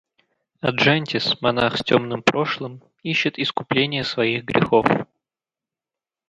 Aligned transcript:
Аджантис, 0.67 1.27
монах 1.43 1.77
с 1.77 1.83
тёмным 1.83 2.23
прошлым, 2.23 2.81
ищет 3.03 3.37
искупления 3.37 4.03
своих 4.03 4.43
грехов. 4.45 4.87